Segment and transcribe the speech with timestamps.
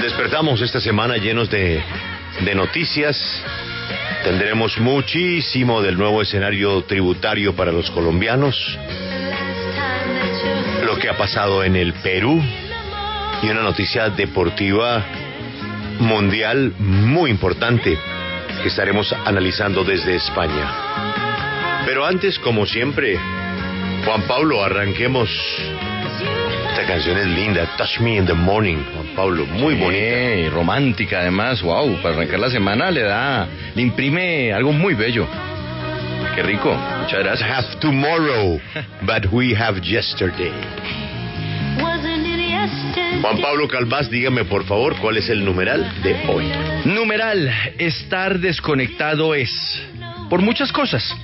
[0.00, 1.82] Despertamos esta semana llenos de,
[2.44, 3.16] de noticias.
[4.24, 8.56] Tendremos muchísimo del nuevo escenario tributario para los colombianos,
[10.84, 12.42] lo que ha pasado en el Perú
[13.42, 15.04] y una noticia deportiva
[16.00, 17.96] mundial muy importante
[18.62, 21.82] que estaremos analizando desde España.
[21.86, 23.18] Pero antes, como siempre,
[24.04, 25.30] Juan Pablo, arranquemos.
[26.74, 30.02] Esta canción es linda, Touch Me in the Morning, Juan Pablo, muy bonita.
[30.02, 33.46] Eh, romántica además, wow, para arrancar la semana le da,
[33.76, 35.24] le imprime algo muy bello.
[36.34, 37.48] Qué rico, muchas gracias.
[37.48, 38.60] Have tomorrow,
[39.02, 40.50] but we have yesterday.
[43.22, 46.50] Juan Pablo Calvás, dígame por favor cuál es el numeral de hoy.
[46.86, 49.80] Numeral, estar desconectado es,
[50.28, 51.16] por muchas cosas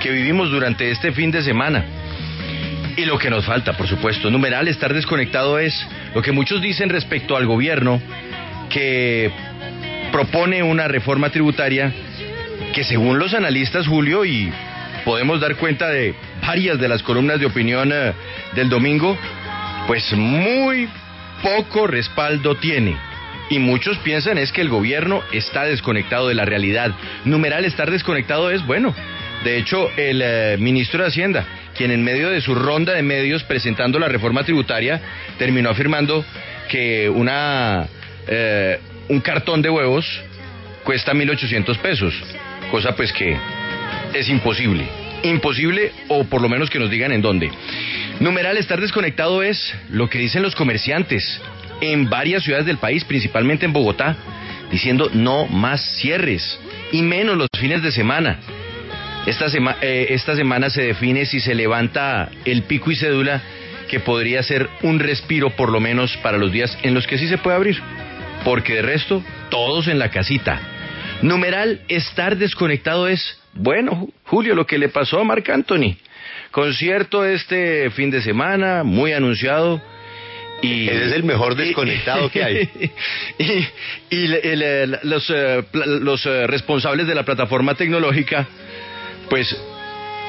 [0.00, 2.01] que vivimos durante este fin de semana.
[2.96, 4.30] Y lo que nos falta, por supuesto.
[4.30, 5.74] Numeral, estar desconectado es
[6.14, 8.00] lo que muchos dicen respecto al gobierno
[8.68, 9.30] que
[10.10, 11.92] propone una reforma tributaria
[12.74, 14.52] que según los analistas, Julio, y
[15.04, 16.14] podemos dar cuenta de
[16.46, 18.12] varias de las columnas de opinión eh,
[18.54, 19.16] del domingo,
[19.86, 20.88] pues muy
[21.42, 22.96] poco respaldo tiene.
[23.50, 26.92] Y muchos piensan es que el gobierno está desconectado de la realidad.
[27.24, 28.94] Numeral, estar desconectado es, bueno,
[29.44, 31.44] de hecho, el eh, ministro de Hacienda,
[31.76, 35.00] quien en medio de su ronda de medios presentando la reforma tributaria,
[35.38, 36.24] terminó afirmando
[36.68, 37.86] que una,
[38.26, 40.06] eh, un cartón de huevos
[40.84, 42.14] cuesta 1.800 pesos,
[42.70, 43.36] cosa pues que
[44.14, 44.86] es imposible.
[45.22, 47.50] Imposible o por lo menos que nos digan en dónde.
[48.20, 51.40] Numeral, estar desconectado es lo que dicen los comerciantes
[51.80, 54.16] en varias ciudades del país, principalmente en Bogotá,
[54.70, 56.58] diciendo no más cierres
[56.92, 58.38] y menos los fines de semana.
[59.26, 59.46] Esta,
[59.82, 63.40] eh, esta semana se define si se levanta el pico y cédula,
[63.88, 67.28] que podría ser un respiro por lo menos para los días en los que sí
[67.28, 67.80] se puede abrir.
[68.44, 70.60] Porque de resto, todos en la casita.
[71.22, 75.96] Numeral, estar desconectado es, bueno, Julio, lo que le pasó a Marc Anthony.
[76.50, 79.80] Concierto este fin de semana, muy anunciado.
[80.62, 82.70] Y, Ese es el mejor desconectado que hay.
[84.10, 84.26] y,
[85.04, 88.48] los, eh, los eh, responsables de la plataforma tecnológica
[89.28, 89.56] pues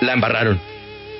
[0.02, 0.59] la embarraron.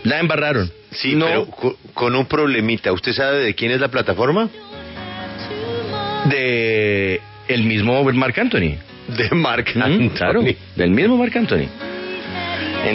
[0.04, 0.72] La embarraron.
[0.92, 1.48] Sí, pero
[1.94, 2.92] con un problemita.
[2.92, 4.50] ¿Usted sabe de quién es la plataforma?
[6.30, 8.78] De el mismo Mark Anthony.
[9.18, 10.10] De Mark Anthony.
[10.16, 10.44] claro,
[10.76, 11.68] del mismo Mark Anthony.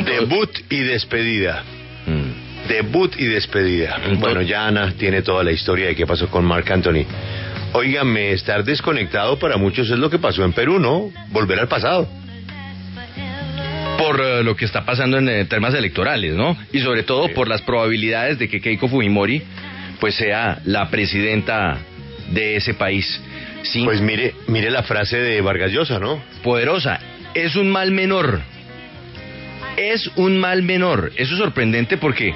[0.05, 1.65] Debut y despedida.
[2.07, 2.69] Mm.
[2.69, 3.99] Debut y despedida.
[4.19, 7.05] bueno, ya Ana tiene toda la historia de qué pasó con Mark Anthony.
[7.73, 11.11] Óigame, estar desconectado para muchos es lo que pasó en Perú, ¿no?
[11.31, 12.09] Volver al pasado
[14.09, 16.57] por eh, lo que está pasando en eh, temas electorales, ¿no?
[16.73, 19.43] Y sobre todo por las probabilidades de que Keiko Fujimori
[20.01, 21.77] pues sea la presidenta
[22.31, 23.21] de ese país.
[23.65, 23.85] Sí.
[23.85, 26.23] Pues mire, mire la frase de Vargas Llosa, ¿no?
[26.43, 27.01] Poderosa,
[27.35, 28.41] es un mal menor.
[29.77, 31.13] Es un mal menor.
[31.17, 32.33] Eso es sorprendente porque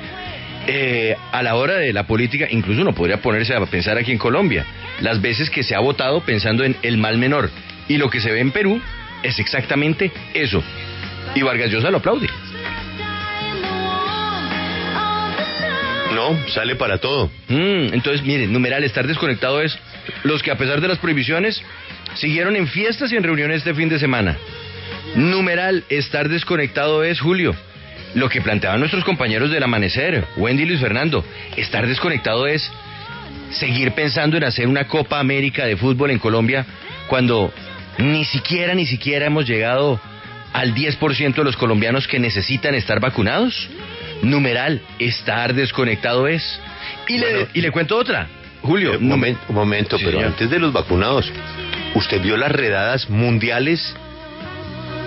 [0.66, 4.19] eh, a la hora de la política, incluso uno podría ponerse a pensar aquí en
[4.19, 4.66] Colombia,
[5.00, 7.49] las veces que se ha votado pensando en el mal menor.
[7.88, 8.78] Y lo que se ve en Perú
[9.22, 10.62] es exactamente eso.
[11.34, 12.28] Y Vargas Llosa lo aplaude.
[16.15, 17.31] No, sale para todo.
[17.48, 19.76] Mm, entonces, miren, numeral, estar desconectado es
[20.25, 21.62] los que a pesar de las prohibiciones
[22.15, 24.37] siguieron en fiestas y en reuniones este fin de semana.
[25.15, 27.54] Numeral, estar desconectado es, Julio,
[28.14, 31.25] lo que planteaban nuestros compañeros del amanecer, Wendy y Luis Fernando.
[31.56, 32.70] Estar desconectado es
[33.50, 36.66] seguir pensando en hacer una Copa América de fútbol en Colombia
[37.06, 37.53] cuando
[37.99, 40.00] ni siquiera, ni siquiera hemos llegado
[40.53, 43.69] al 10% de los colombianos que necesitan estar vacunados?
[44.23, 46.61] Numeral, estar desconectado es.
[47.09, 48.29] Y, le, y le cuento otra,
[48.62, 48.99] Julio.
[48.99, 51.31] un, momento, un momento pero antes de los vacunados,
[51.95, 53.95] ¿usted vio las redadas mundiales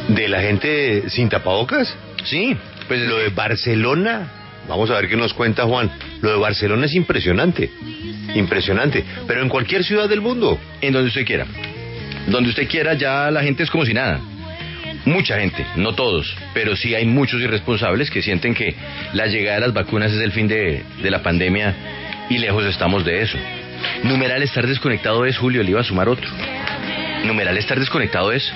[0.10, 1.96] de la gente sin tapabocas?
[2.26, 2.58] Sí.
[2.88, 4.28] Pues lo de Barcelona,
[4.68, 5.90] vamos a ver qué nos cuenta Juan.
[6.22, 7.72] Lo de Barcelona es impresionante,
[8.36, 10.60] impresionante, pero en cualquier ciudad del mundo.
[10.82, 11.46] En donde usted quiera.
[12.28, 14.20] Donde usted quiera ya la gente es como si nada
[15.06, 18.76] mucha gente, no todos, pero sí hay muchos irresponsables que sienten que
[19.14, 21.76] la llegada de las vacunas es el fin de, la pandemia
[22.30, 23.38] y lejos estamos de eso.
[24.04, 26.30] Numeral estar desconectado es, Julio, le iba a sumar otro.
[27.24, 28.52] Numeral estar desconectado es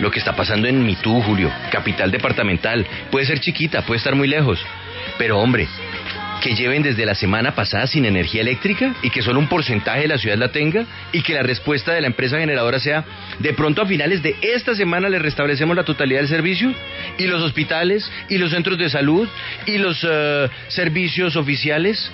[0.00, 2.86] lo que está pasando en Mitú, Julio, capital departamental.
[3.10, 4.64] Puede ser chiquita, puede estar muy lejos,
[5.18, 5.68] pero hombre,
[6.42, 10.08] que lleven desde la semana pasada sin energía eléctrica y que solo un porcentaje de
[10.08, 13.04] la ciudad la tenga y que la respuesta de la empresa generadora sea
[13.38, 16.74] de pronto a finales de esta semana le restablecemos la totalidad del servicio
[17.16, 19.28] y los hospitales y los centros de salud
[19.66, 22.10] y los eh, servicios oficiales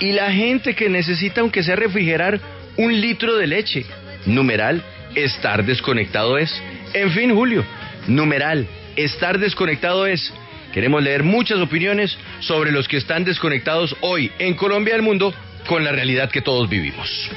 [0.00, 2.40] y la gente que necesita aunque sea refrigerar
[2.76, 3.86] un litro de leche
[4.26, 4.82] numeral,
[5.14, 6.60] estar desconectado es.
[6.94, 7.64] En fin, Julio,
[8.08, 8.66] numeral,
[8.96, 10.32] estar desconectado es.
[10.72, 15.34] Queremos leer muchas opiniones sobre los que están desconectados hoy en Colombia y el mundo
[15.66, 17.30] con la realidad que todos vivimos.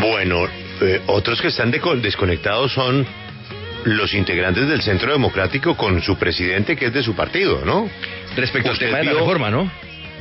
[0.00, 0.46] Bueno,
[0.80, 3.06] eh, otros que están desconectados son
[3.84, 7.90] los integrantes del Centro Democrático con su presidente que es de su partido, ¿no?
[8.36, 9.70] Respecto al tema de la reforma, ¿no?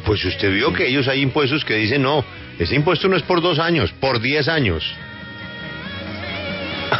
[0.06, 2.25] Pues usted vio que ellos hay impuestos que dicen, no,
[2.57, 4.83] ese impuesto no es por dos años, por diez años.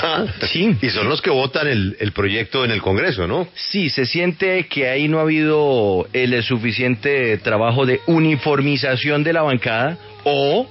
[0.52, 0.76] sí.
[0.82, 3.48] Y son los que votan el, el, proyecto en el Congreso, ¿no?
[3.54, 9.42] Sí, se siente que ahí no ha habido el suficiente trabajo de uniformización de la
[9.42, 10.68] bancada o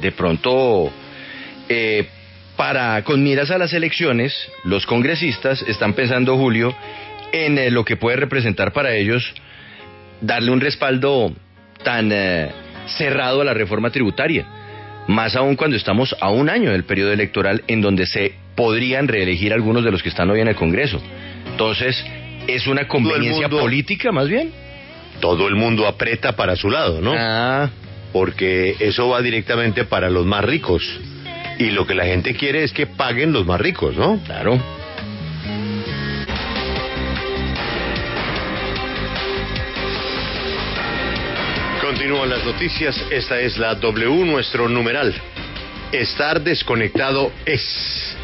[0.00, 0.90] de pronto
[1.68, 2.08] eh,
[2.56, 6.74] para con miras a las elecciones, los congresistas están pensando, Julio,
[7.32, 9.32] en eh, lo que puede representar para ellos
[10.20, 11.32] darle un respaldo
[11.82, 12.50] tan eh,
[12.98, 14.46] cerrado a la reforma tributaria,
[15.08, 19.52] más aún cuando estamos a un año del periodo electoral en donde se podrían reelegir
[19.52, 21.00] algunos de los que están hoy en el Congreso.
[21.50, 22.04] Entonces,
[22.46, 24.52] ¿es una conveniencia política más bien?
[25.20, 27.14] Todo el mundo aprieta para su lado, ¿no?
[27.16, 27.70] Ah.
[28.12, 30.82] Porque eso va directamente para los más ricos.
[31.58, 34.18] Y lo que la gente quiere es que paguen los más ricos, ¿no?
[34.24, 34.58] Claro.
[42.00, 42.98] Continúan las noticias.
[43.10, 45.14] Esta es la W, nuestro numeral.
[45.92, 48.16] Estar desconectado es.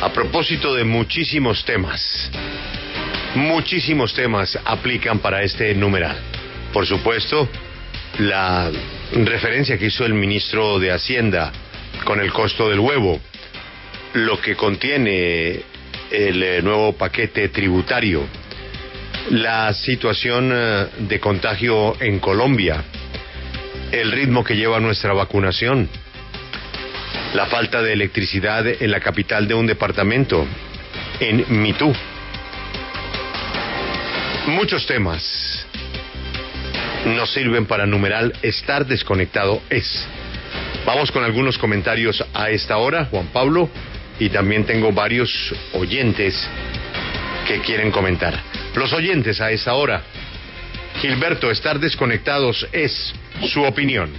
[0.00, 2.30] A propósito de muchísimos temas.
[3.34, 6.16] Muchísimos temas aplican para este numeral.
[6.72, 7.48] Por supuesto,
[8.20, 8.70] la
[9.12, 11.50] referencia que hizo el ministro de Hacienda
[12.04, 13.20] con el costo del huevo,
[14.12, 15.60] lo que contiene
[16.12, 18.28] el eh, nuevo paquete tributario,
[19.30, 22.84] la situación eh, de contagio en Colombia,
[23.92, 25.88] el ritmo que lleva nuestra vacunación,
[27.34, 30.46] la falta de electricidad en la capital de un departamento,
[31.20, 31.92] en Mitú.
[34.46, 35.66] Muchos temas
[37.06, 40.06] nos sirven para numeral estar desconectado es.
[40.84, 43.68] Vamos con algunos comentarios a esta hora, Juan Pablo,
[44.18, 45.30] y también tengo varios
[45.74, 46.48] oyentes
[47.46, 48.38] que quieren comentar.
[48.74, 50.02] Los oyentes a esta hora.
[51.00, 53.14] Gilberto, estar desconectados es
[53.46, 54.12] su opinión.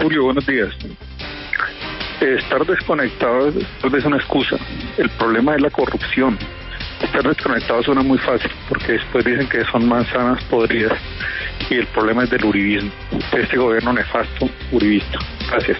[0.00, 0.74] Julio, buenos días.
[2.20, 4.56] Estar desconectado es una excusa.
[4.96, 6.38] El problema es la corrupción.
[7.02, 10.98] Estar desconectado suena muy fácil porque después dicen que son manzanas podridas
[11.68, 12.90] y el problema es del uribismo,
[13.32, 15.18] este gobierno nefasto uribista.
[15.50, 15.78] Gracias.